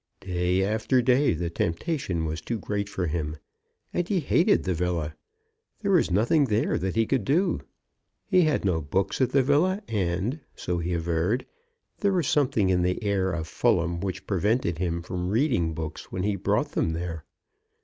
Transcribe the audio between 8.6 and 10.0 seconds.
no books at the villa;